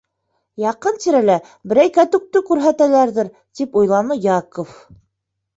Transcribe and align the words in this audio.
Яҡын-тирәлә 0.61 1.35
берәй 1.73 1.91
кәтүкте 1.97 2.43
күрһәтәләрҙер, 2.47 3.29
тип 3.61 3.79
уйланы 3.83 4.19
Яков. 4.29 4.77